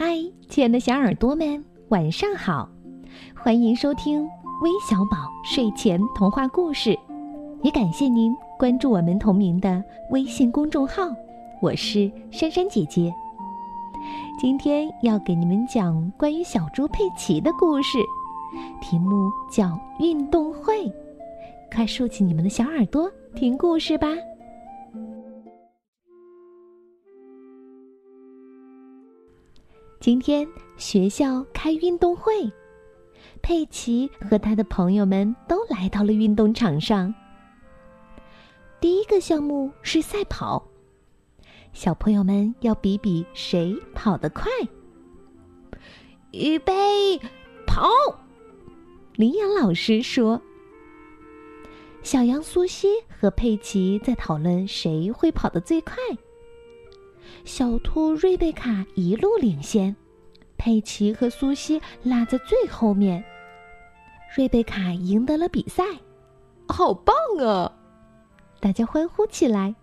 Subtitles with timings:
[0.00, 0.16] 嗨，
[0.48, 2.68] 亲爱的小耳朵们，晚上好！
[3.34, 4.22] 欢迎收听
[4.62, 6.96] 微小宝睡前童话故事，
[7.64, 11.02] 也感谢您关注我们同名的微信公众号。
[11.60, 13.12] 我是珊珊姐姐，
[14.38, 17.98] 今天要给你们讲关于小猪佩奇的故事，
[18.80, 19.64] 题目叫
[19.98, 20.86] 《运动会》。
[21.74, 24.06] 快竖起你们的小耳朵，听故事吧！
[30.00, 32.32] 今天学校开运动会，
[33.42, 37.12] 佩奇和他的朋友们都来到了运动场上。
[38.80, 40.64] 第一个项目是赛跑，
[41.72, 44.46] 小朋友们要比比谁跑得快。
[46.30, 47.18] 预备，
[47.66, 47.90] 跑！
[49.16, 50.40] 羚羊老师说。
[52.04, 55.96] 小羊苏西和佩奇在讨论谁会跑得最快。
[57.44, 59.94] 小兔瑞贝卡一路领先，
[60.56, 63.24] 佩奇和苏西落在最后面。
[64.36, 65.82] 瑞贝卡赢得了比赛，
[66.68, 67.72] 好棒啊！
[68.60, 69.74] 大家欢呼起来。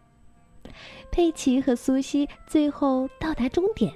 [1.11, 3.93] 佩奇和苏西最后到达终点。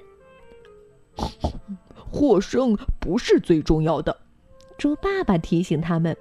[2.10, 4.16] 获胜不是最重要的，
[4.76, 6.16] 猪爸爸提醒他们。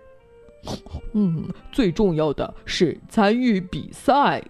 [1.14, 4.44] 嗯，最重要的是参与比赛。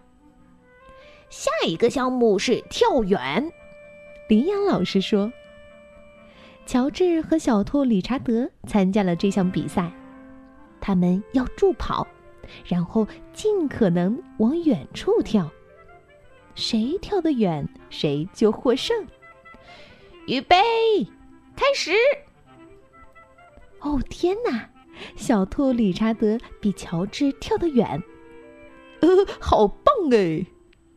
[1.30, 3.52] 下一个项目是跳远，
[4.28, 5.32] 羚羊老师说。
[6.66, 9.92] 乔治和小兔理查德参加了这项比赛，
[10.80, 12.08] 他们要助跑，
[12.66, 15.50] 然后尽可能往远处跳。
[16.54, 19.08] 谁跳得远，谁就获胜。
[20.28, 20.56] 预备，
[21.56, 21.92] 开始！
[23.80, 24.70] 哦天哪！
[25.16, 28.04] 小兔理查德比乔治跳得远，
[29.00, 29.08] 呃，
[29.40, 30.46] 好棒哎！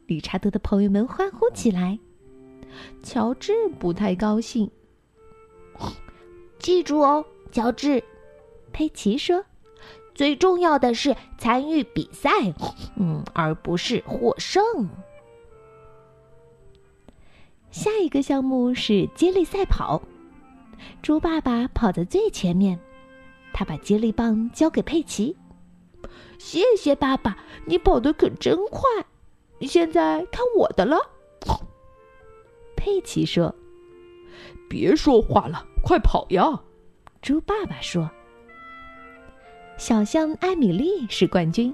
[0.06, 1.98] 理查德的朋友们欢呼起来。
[3.03, 4.70] 乔治不太高兴。
[6.59, 8.03] 记住哦，乔治，
[8.72, 9.44] 佩奇说
[10.15, 12.31] ：“最重要的是参与比赛，
[12.97, 14.62] 嗯，而不是获胜。”
[17.71, 20.00] 下一个项目是接力赛跑，
[21.03, 22.78] 猪爸爸跑在最前面。
[23.53, 25.37] 他把接力棒交给佩奇，
[26.38, 28.82] 谢谢爸爸，你跑得可真快。
[29.67, 30.97] 现在看我的了。
[32.77, 33.55] 佩奇说
[34.69, 36.61] ：“别说话了，快跑呀！”
[37.23, 38.11] 猪爸爸说
[39.78, 41.72] ：“小象艾米丽是冠军，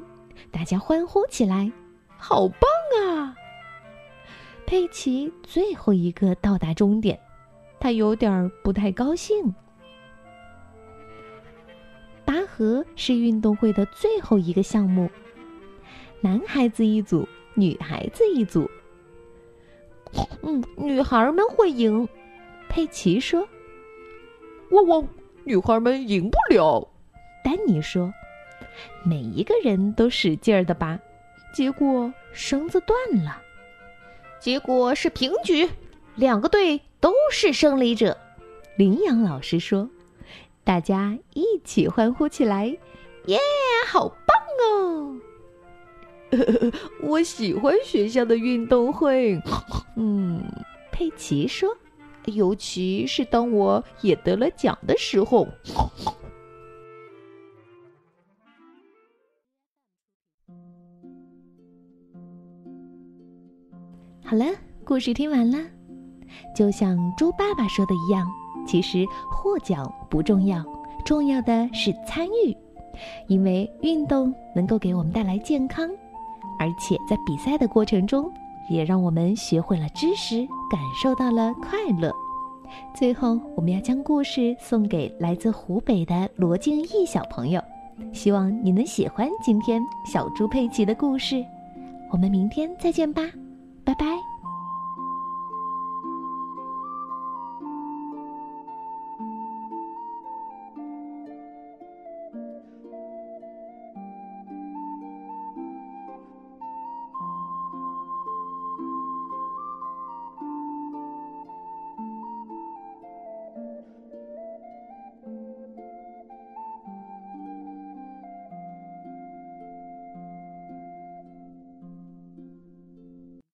[0.50, 1.72] 大家欢呼起来，
[2.18, 2.60] 好棒
[3.02, 3.34] 啊！”
[4.66, 7.18] 佩奇最后一个到达终点，
[7.80, 9.54] 他有点不太高兴。
[12.26, 15.10] 拔河是运动会的最后一个项目，
[16.20, 17.26] 男孩子一组，
[17.58, 18.70] 女孩子一组。
[20.42, 22.08] 嗯，女孩们会赢，
[22.68, 23.46] 佩奇说。
[24.70, 25.08] 汪汪，
[25.44, 26.88] 女孩们赢不了，
[27.42, 28.12] 丹尼说。
[29.04, 30.98] 每一个人都使劲儿的拔，
[31.52, 33.42] 结果绳子断了，
[34.38, 35.68] 结果是平局，
[36.14, 38.16] 两个队都是胜利者，
[38.76, 39.90] 羚羊老师说。
[40.62, 42.66] 大家一起欢呼起来，
[43.24, 43.38] 耶！
[43.86, 45.16] 好棒哦！
[47.02, 49.40] 我喜欢学校的运动会。
[49.96, 50.42] 嗯，
[50.92, 51.68] 佩奇说，
[52.26, 55.46] 尤其是当我也得了奖的时候。
[64.22, 64.44] 好了，
[64.84, 65.58] 故事听完了，
[66.54, 68.28] 就像猪爸爸说的一样。
[68.66, 70.62] 其实获奖不重要，
[71.02, 72.54] 重要的是参与，
[73.26, 75.88] 因为运动能够给我们带来健康，
[76.58, 78.30] 而且在比赛的过程中，
[78.68, 82.12] 也让我们学会了知识，感受到了快乐。
[82.94, 87.62] 最后，我们要将故事送给来自湖北的罗静义小朋友，
[88.12, 91.42] 希望你能喜欢今天小猪佩奇的故事。
[92.10, 93.22] 我们明天再见吧，
[93.84, 94.37] 拜拜。